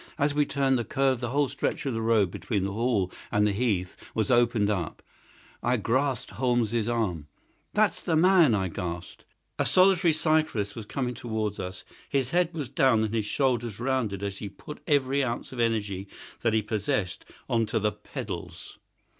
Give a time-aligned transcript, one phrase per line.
[0.17, 3.51] As we turned the curve the whole stretch of road between the Hall and the
[3.51, 5.03] heath was opened up.
[5.61, 7.27] I grasped Holmes's arm.
[7.75, 9.25] "That's the man!" I gasped.
[9.59, 11.85] A solitary cyclist was coming towards us.
[12.09, 16.07] His head was down and his shoulders rounded as he put every ounce of energy
[16.39, 18.79] that he possessed on to the pedals.